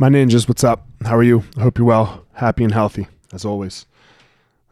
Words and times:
My 0.00 0.08
ninjas, 0.08 0.46
what's 0.46 0.62
up? 0.62 0.86
How 1.04 1.16
are 1.16 1.24
you? 1.24 1.42
I 1.56 1.62
hope 1.62 1.76
you're 1.76 1.84
well, 1.84 2.24
happy 2.34 2.62
and 2.62 2.72
healthy, 2.72 3.08
as 3.32 3.44
always. 3.44 3.84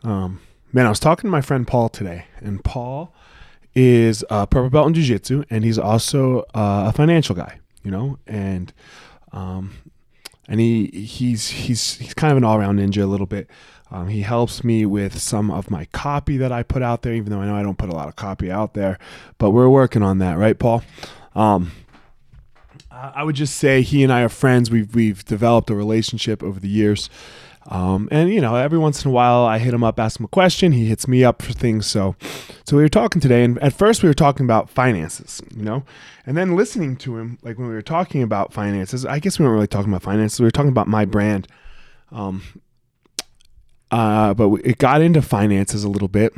Um, 0.04 0.38
man, 0.72 0.86
I 0.86 0.88
was 0.88 1.00
talking 1.00 1.26
to 1.26 1.32
my 1.32 1.40
friend 1.40 1.66
Paul 1.66 1.88
today, 1.88 2.26
and 2.38 2.62
Paul 2.62 3.12
is 3.74 4.24
a 4.30 4.46
purple 4.46 4.70
belt 4.70 4.86
in 4.86 4.94
jiu-jitsu, 4.94 5.42
and 5.50 5.64
he's 5.64 5.80
also 5.80 6.42
uh, 6.54 6.84
a 6.86 6.92
financial 6.92 7.34
guy, 7.34 7.58
you 7.82 7.90
know, 7.90 8.20
and 8.28 8.72
um, 9.32 9.72
and 10.46 10.60
he 10.60 10.86
he's 10.86 11.48
he's 11.48 11.94
he's 11.94 12.14
kind 12.14 12.30
of 12.30 12.36
an 12.36 12.44
all-around 12.44 12.78
ninja 12.78 13.02
a 13.02 13.06
little 13.06 13.26
bit. 13.26 13.50
Um, 13.90 14.06
he 14.06 14.20
helps 14.20 14.62
me 14.62 14.86
with 14.86 15.18
some 15.18 15.50
of 15.50 15.72
my 15.72 15.86
copy 15.86 16.36
that 16.36 16.52
I 16.52 16.62
put 16.62 16.82
out 16.82 17.02
there, 17.02 17.14
even 17.14 17.32
though 17.32 17.40
I 17.40 17.46
know 17.46 17.56
I 17.56 17.64
don't 17.64 17.78
put 17.78 17.88
a 17.88 17.96
lot 17.96 18.06
of 18.06 18.14
copy 18.14 18.48
out 18.48 18.74
there, 18.74 18.96
but 19.38 19.50
we're 19.50 19.68
working 19.68 20.04
on 20.04 20.18
that, 20.18 20.38
right, 20.38 20.56
Paul? 20.56 20.84
Um, 21.34 21.72
I 22.90 23.22
would 23.22 23.36
just 23.36 23.56
say 23.56 23.82
he 23.82 24.02
and 24.02 24.12
I 24.12 24.22
are 24.22 24.28
friends. 24.28 24.70
We've 24.70 24.94
we've 24.94 25.24
developed 25.24 25.70
a 25.70 25.74
relationship 25.74 26.42
over 26.42 26.58
the 26.58 26.68
years, 26.68 27.10
um, 27.68 28.08
and 28.12 28.30
you 28.30 28.40
know, 28.40 28.54
every 28.54 28.78
once 28.78 29.04
in 29.04 29.10
a 29.10 29.14
while 29.14 29.44
I 29.44 29.58
hit 29.58 29.74
him 29.74 29.82
up, 29.82 29.98
ask 29.98 30.20
him 30.20 30.24
a 30.24 30.28
question. 30.28 30.72
He 30.72 30.86
hits 30.86 31.08
me 31.08 31.24
up 31.24 31.42
for 31.42 31.52
things. 31.52 31.86
So, 31.86 32.14
so 32.64 32.76
we 32.76 32.82
were 32.82 32.88
talking 32.88 33.20
today, 33.20 33.44
and 33.44 33.58
at 33.58 33.72
first 33.72 34.02
we 34.02 34.08
were 34.08 34.14
talking 34.14 34.44
about 34.44 34.70
finances, 34.70 35.42
you 35.54 35.62
know, 35.62 35.84
and 36.24 36.36
then 36.36 36.54
listening 36.56 36.96
to 36.98 37.16
him, 37.16 37.38
like 37.42 37.58
when 37.58 37.68
we 37.68 37.74
were 37.74 37.82
talking 37.82 38.22
about 38.22 38.52
finances, 38.52 39.04
I 39.04 39.18
guess 39.18 39.38
we 39.38 39.44
weren't 39.44 39.54
really 39.54 39.66
talking 39.66 39.92
about 39.92 40.02
finances. 40.02 40.38
We 40.38 40.44
were 40.44 40.50
talking 40.52 40.70
about 40.70 40.88
my 40.88 41.04
brand. 41.04 41.48
Um, 42.12 42.42
uh, 43.90 44.34
but 44.34 44.52
it 44.64 44.78
got 44.78 45.00
into 45.00 45.22
finances 45.22 45.84
a 45.84 45.88
little 45.88 46.08
bit 46.08 46.32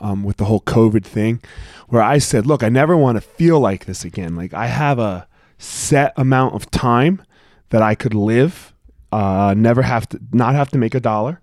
um, 0.00 0.24
with 0.24 0.36
the 0.38 0.44
whole 0.44 0.60
COVID 0.60 1.04
thing, 1.04 1.40
where 1.88 2.02
I 2.02 2.18
said, 2.18 2.46
"Look, 2.46 2.62
I 2.62 2.68
never 2.68 2.96
want 2.96 3.16
to 3.16 3.20
feel 3.20 3.58
like 3.60 3.86
this 3.86 4.04
again. 4.04 4.36
Like 4.36 4.54
I 4.54 4.66
have 4.66 4.98
a 4.98 5.26
set 5.60 6.14
amount 6.16 6.54
of 6.54 6.70
time 6.70 7.22
that 7.68 7.82
I 7.82 7.94
could 7.94 8.14
live, 8.14 8.74
uh, 9.12 9.54
never 9.56 9.82
have 9.82 10.08
to, 10.08 10.20
not 10.32 10.54
have 10.54 10.70
to 10.70 10.78
make 10.78 10.94
a 10.94 11.00
dollar, 11.00 11.40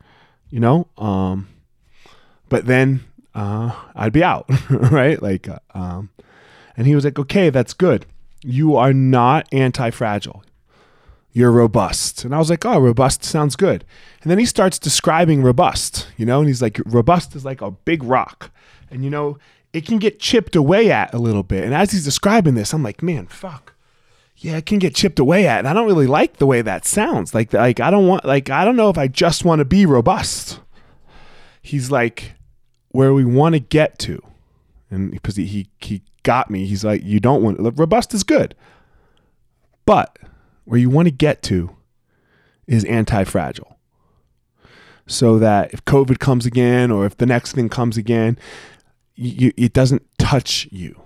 you 0.50 0.60
know. 0.60 0.88
Um, 0.98 1.48
but 2.50 2.66
then 2.66 3.04
uh, 3.36 3.74
I'd 3.96 4.14
be 4.14 4.24
out, 4.24 4.50
right? 4.70 5.22
Like, 5.22 5.48
uh, 5.48 5.60
um, 5.74 6.10
and 6.76 6.88
he 6.88 6.96
was 6.96 7.06
like, 7.06 7.20
"Okay, 7.20 7.50
that's 7.50 7.74
good. 7.74 8.06
You 8.44 8.76
are 8.76 8.94
not 8.94 9.48
anti-fragile. 9.52 10.44
You're 11.32 11.52
robust." 11.52 12.26
And 12.26 12.34
I 12.34 12.40
was 12.40 12.50
like, 12.50 12.66
"Oh, 12.66 12.80
robust 12.80 13.24
sounds 13.24 13.56
good." 13.56 13.86
And 14.22 14.32
then 14.32 14.40
he 14.40 14.46
starts 14.46 14.80
describing 14.80 15.44
robust, 15.44 16.08
you 16.18 16.26
know, 16.26 16.40
and 16.40 16.48
he's 16.48 16.62
like, 16.62 16.82
"Robust 16.86 17.36
is 17.36 17.46
like 17.46 17.62
a 17.62 17.72
big 17.72 18.04
rock, 18.04 18.52
and 18.90 19.04
you 19.04 19.10
know." 19.10 19.38
It 19.74 19.86
can 19.86 20.00
get 20.00 20.20
chipped 20.20 20.56
away 20.56 20.90
at 20.92 21.14
a 21.14 21.20
little 21.20 21.44
bit. 21.44 21.66
And 21.66 21.74
as 21.74 21.92
he's 21.92 22.06
describing 22.06 22.56
this, 22.56 22.74
I'm 22.74 22.82
like, 22.82 23.04
man, 23.04 23.28
fuck 23.28 23.76
yeah, 24.40 24.58
it 24.58 24.66
can 24.68 24.78
get 24.78 24.94
chipped 24.94 25.20
away 25.20 25.48
at, 25.48 25.60
and 25.60 25.68
I 25.68 25.74
don't 25.74 25.88
really 25.88 26.08
like 26.08 26.38
the 26.38 26.46
way 26.46 26.62
that 26.62 26.86
sounds. 26.86 27.34
Like, 27.34 27.54
like 27.54 27.80
I 27.80 27.90
don't 27.90 28.08
want, 28.08 28.24
like, 28.24 28.50
I 28.50 28.66
don't 28.66 28.76
know 28.76 28.90
if 28.90 28.98
I 28.98 29.08
just 29.08 29.44
want 29.44 29.60
to 29.60 29.66
be 29.66 29.86
robust. 29.86 30.60
He's 31.62 31.90
like, 31.90 32.34
where 32.90 33.14
we 33.14 33.26
want 33.26 33.54
to 33.54 33.60
get 33.60 33.98
to, 34.00 34.22
and 34.92 35.12
because 35.12 35.36
he, 35.36 35.46
he 35.46 35.68
he 35.80 36.02
got 36.24 36.52
me, 36.52 36.66
he's 36.66 36.86
like, 36.86 37.04
you 37.04 37.20
don't 37.20 37.42
want 37.42 37.60
robust 37.78 38.14
is 38.14 38.24
good, 38.24 38.56
but 39.86 40.20
where 40.66 40.80
you 40.80 40.90
want 40.90 41.08
to 41.08 41.12
get 41.12 41.42
to 41.44 41.76
is 42.68 42.84
anti-fragile, 42.86 43.78
so 45.08 45.40
that 45.40 45.74
if 45.74 45.84
COVID 45.86 46.20
comes 46.20 46.46
again, 46.46 46.92
or 46.92 47.06
if 47.06 47.18
the 47.18 47.26
next 47.26 47.54
thing 47.54 47.70
comes 47.70 47.98
again, 47.98 48.38
you, 49.16 49.52
it 49.58 49.74
doesn't 49.74 50.06
touch 50.20 50.68
you 50.72 51.02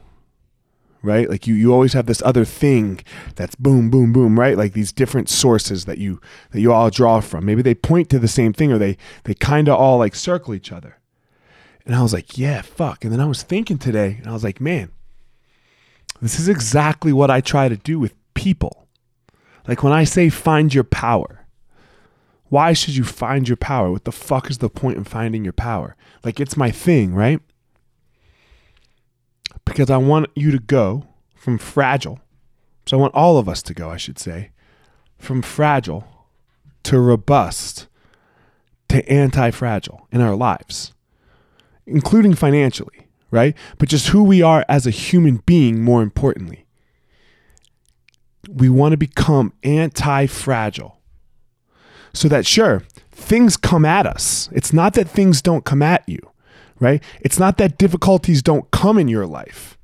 right? 1.03 1.30
Like 1.30 1.47
you, 1.47 1.55
you 1.55 1.73
always 1.73 1.94
have 1.94 2.05
this 2.05 2.21
other 2.23 2.45
thing 2.45 3.02
that's 3.35 3.55
boom, 3.55 3.89
boom, 3.89 4.13
boom, 4.13 4.39
right? 4.39 4.57
Like 4.57 4.73
these 4.73 4.91
different 4.91 5.30
sources 5.30 5.85
that 5.85 5.97
you 5.97 6.21
that 6.52 6.61
you 6.61 6.71
all 6.71 6.89
draw 6.89 7.19
from. 7.21 7.45
Maybe 7.45 7.61
they 7.61 7.75
point 7.75 8.09
to 8.09 8.19
the 8.19 8.27
same 8.27 8.53
thing 8.53 8.71
or 8.71 8.77
they 8.77 8.97
they 9.23 9.33
kind 9.33 9.67
of 9.67 9.75
all 9.75 9.97
like 9.97 10.16
circle 10.16 10.53
each 10.53 10.72
other. 10.72 10.97
And 11.85 11.95
I 11.95 12.01
was 12.01 12.13
like, 12.13 12.38
yeah, 12.38 12.61
fuck. 12.61 13.03
And 13.03 13.11
then 13.11 13.19
I 13.19 13.25
was 13.25 13.41
thinking 13.41 13.79
today, 13.79 14.17
and 14.19 14.28
I 14.28 14.34
was 14.34 14.44
like, 14.44 14.61
man, 14.61 14.91
this 16.22 16.40
is 16.40 16.47
exactly 16.47 17.11
what 17.11 17.31
I 17.31 17.41
try 17.41 17.67
to 17.69 17.78
do 17.78 18.00
with 18.00 18.13
people. 18.34 18.88
Like 19.67 19.84
when 19.84 19.94
I 19.94 20.03
say 20.03 20.29
find 20.29 20.73
your 20.73 20.84
power, 20.84 21.45
why 22.50 22.73
should 22.73 22.95
you 22.95 23.03
find 23.03 23.47
your 23.47 23.57
power? 23.57 23.91
What 23.91 24.03
the 24.03 24.11
fuck 24.11 24.50
is 24.50 24.59
the 24.59 24.69
point 24.69 24.97
in 24.97 25.03
finding 25.03 25.44
your 25.44 25.53
power? 25.53 25.95
Like 26.23 26.40
it's 26.40 26.57
my 26.57 26.69
thing, 26.69 27.16
right? 27.16 27.40
Because 29.72 29.90
I 29.90 29.98
want 29.98 30.30
you 30.36 30.52
to 30.52 30.59
go 30.59 31.08
from 31.34 31.58
fragile. 31.58 32.20
So 32.86 32.98
I 32.98 33.00
want 33.00 33.16
all 33.16 33.38
of 33.38 33.48
us 33.48 33.62
to 33.64 33.74
go, 33.74 33.90
I 33.90 33.98
should 33.98 34.20
say, 34.20 34.52
from 35.18 35.42
fragile 35.42 36.06
to 36.84 37.00
robust 37.00 37.88
to 38.90 39.08
anti 39.09 39.52
fragile 39.52 40.08
in 40.12 40.20
our 40.20 40.36
lives, 40.36 40.94
including 41.86 42.36
financially, 42.36 43.08
right? 43.30 43.56
But 43.78 43.88
just 43.88 44.09
who 44.09 44.24
we 44.24 44.42
are 44.42 44.66
as 44.68 44.86
a 44.86 44.92
human 44.92 45.38
being, 45.46 45.82
more 45.82 46.02
importantly. 46.02 46.66
We 48.50 48.68
want 48.68 48.92
to 48.92 48.98
become 48.98 49.53
anti 49.64 50.26
fragile 50.26 51.00
so 52.14 52.28
that, 52.28 52.46
sure, 52.46 52.84
things 53.12 53.56
come 53.56 53.86
at 53.86 54.06
us. 54.06 54.50
It's 54.52 54.74
not 54.74 54.96
that 54.96 55.08
things 55.08 55.42
don't 55.42 55.64
come 55.64 55.82
at 55.82 56.03
you 56.09 56.31
right? 56.81 57.02
It's 57.22 57.40
not 57.40 57.58
that 57.59 57.78
difficulties 57.78 58.42
don't 58.42 58.69
come 58.72 58.97
in 58.97 59.08
your 59.08 59.25
life, 59.25 59.78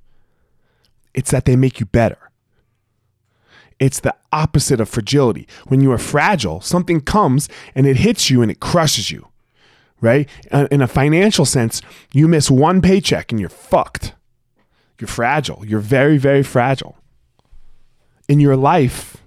it's 1.13 1.31
that 1.31 1.45
they 1.45 1.55
make 1.55 1.79
you 1.79 1.85
better. 1.85 2.17
It's 3.79 3.99
the 3.99 4.15
opposite 4.31 4.81
of 4.81 4.89
fragility. 4.89 5.47
When 5.67 5.81
you 5.81 5.91
are 5.91 5.99
fragile, 5.99 6.61
something 6.61 6.99
comes 6.99 7.47
and 7.75 7.85
it 7.85 7.97
hits 7.97 8.27
you 8.27 8.41
and 8.41 8.49
it 8.49 8.59
crushes 8.59 9.11
you, 9.11 9.27
right? 10.01 10.27
Uh, 10.51 10.67
in 10.71 10.81
a 10.81 10.87
financial 10.87 11.45
sense, 11.45 11.83
you 12.11 12.27
miss 12.27 12.49
one 12.49 12.81
paycheck 12.81 13.31
and 13.31 13.39
you're 13.39 13.49
fucked. 13.49 14.15
You're 14.99 15.07
fragile. 15.07 15.63
You're 15.63 15.79
very, 15.79 16.17
very 16.17 16.41
fragile. 16.41 16.97
In 18.27 18.39
your 18.39 18.55
life, 18.55 19.17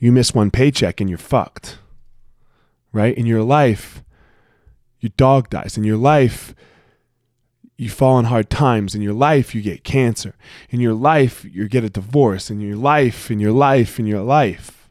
you 0.00 0.10
miss 0.10 0.34
one 0.34 0.50
paycheck 0.50 1.00
and 1.00 1.08
you're 1.08 1.18
fucked, 1.20 1.78
right? 2.92 3.16
In 3.16 3.26
your 3.26 3.44
life, 3.44 4.02
your 5.02 5.10
dog 5.16 5.50
dies. 5.50 5.76
In 5.76 5.82
your 5.82 5.96
life, 5.96 6.54
you 7.76 7.90
fall 7.90 8.14
on 8.14 8.26
hard 8.26 8.48
times. 8.48 8.94
In 8.94 9.02
your 9.02 9.12
life, 9.12 9.52
you 9.52 9.60
get 9.60 9.82
cancer. 9.82 10.36
In 10.70 10.78
your 10.78 10.94
life, 10.94 11.44
you 11.44 11.68
get 11.68 11.82
a 11.82 11.90
divorce. 11.90 12.50
In 12.50 12.60
your 12.60 12.76
life, 12.76 13.28
in 13.28 13.40
your 13.40 13.50
life, 13.50 13.98
in 13.98 14.06
your 14.06 14.22
life, 14.22 14.88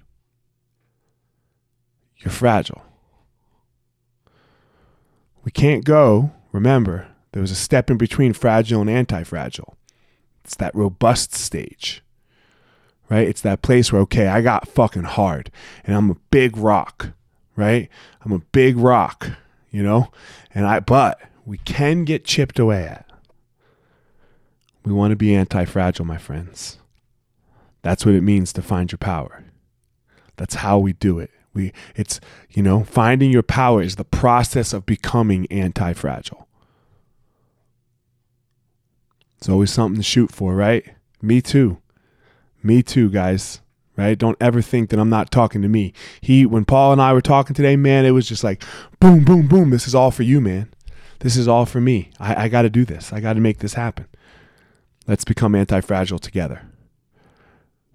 you're 2.18 2.32
fragile. 2.32 2.84
We 5.46 5.52
can't 5.52 5.86
go, 5.86 6.32
remember, 6.52 7.08
there 7.32 7.42
was 7.42 7.52
a 7.52 7.56
step 7.56 7.90
in 7.90 7.98
between 7.98 8.34
fragile 8.34 8.82
and 8.82 8.90
anti 8.90 9.24
fragile. 9.24 9.78
It's 10.44 10.56
that 10.58 10.76
robust 10.76 11.34
stage, 11.34 12.04
right? 13.10 13.28
It's 13.28 13.42
that 13.42 13.62
place 13.62 13.94
where, 13.94 14.02
okay, 14.02 14.28
I 14.28 14.42
got 14.42 14.68
fucking 14.68 15.04
hard 15.04 15.52
and 15.86 15.96
I'm 15.96 16.12
a 16.12 16.18
big 16.32 16.58
rock, 16.58 17.12
right? 17.56 17.88
I'm 18.26 18.34
a 18.34 18.40
big 18.40 18.76
rock 18.76 19.38
you 19.72 19.82
know? 19.82 20.12
And 20.54 20.68
I 20.68 20.80
but 20.80 21.20
we 21.46 21.58
can 21.58 22.04
get 22.04 22.26
chipped 22.26 22.60
away 22.60 22.84
at. 22.84 23.10
We 24.84 24.94
want 24.94 25.12
to 25.12 25.16
be 25.16 25.36
anti-fragile, 25.36 26.06
my 26.06 26.18
friends. 26.18 26.80
That's 27.82 28.06
what 28.06 28.16
it 28.16 28.22
means 28.22 28.54
to 28.54 28.62
find 28.62 28.92
your 28.92 28.98
power. 28.98 29.44
That's 30.38 30.56
how 30.56 30.78
we 30.78 30.94
do 30.94 31.20
it. 31.20 31.32
We 31.54 31.74
it's, 31.96 32.20
you 32.50 32.64
know, 32.64 32.84
finding 32.84 33.32
your 33.32 33.44
power 33.44 33.82
is 33.82 33.96
the 33.96 34.06
process 34.06 34.74
of 34.74 34.86
becoming 34.86 35.48
anti-fragile. 35.52 36.48
It's 39.38 39.50
always 39.50 39.72
something 39.72 39.98
to 39.98 40.04
shoot 40.04 40.32
for, 40.32 40.54
right? 40.56 40.86
Me 41.22 41.42
too. 41.42 41.80
Me 42.64 42.84
too, 42.84 43.10
guys 43.10 43.62
right? 43.98 44.18
Don't 44.18 44.38
ever 44.42 44.62
think 44.62 44.90
that 44.90 45.00
I'm 45.00 45.10
not 45.10 45.32
talking 45.32 45.62
to 45.62 45.68
me. 45.68 45.94
He, 46.22 46.46
when 46.46 46.66
Paul 46.66 46.92
and 46.92 47.02
I 47.02 47.14
were 47.14 47.22
talking 47.22 47.54
today, 47.54 47.76
man, 47.76 48.06
it 48.06 48.12
was 48.12 48.28
just 48.28 48.44
like 48.44 48.64
boom, 49.00 49.24
boom, 49.24 49.48
boom. 49.48 49.70
This 49.70 49.88
is 49.88 49.96
all 49.96 50.12
for 50.12 50.24
you, 50.24 50.42
man. 50.42 50.70
This 51.20 51.38
is 51.38 51.48
all 51.48 51.66
for 51.66 51.80
me. 51.80 52.12
I, 52.20 52.46
I 52.46 52.48
got 52.48 52.64
to 52.64 52.70
do 52.70 52.86
this. 52.86 53.14
I 53.14 53.20
got 53.20 53.34
to 53.34 53.40
make 53.40 53.60
this 53.60 53.76
happen. 53.76 54.08
Let's 55.08 55.24
become 55.24 55.56
anti 55.56 55.82
fragile 55.82 56.20
together. 56.20 56.64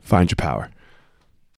Find 0.00 0.30
your 0.30 0.36
power. 0.36 0.70